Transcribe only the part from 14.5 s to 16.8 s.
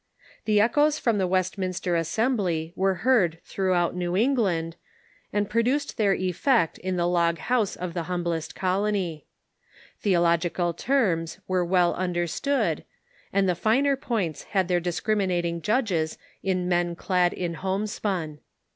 had their discriminating judges in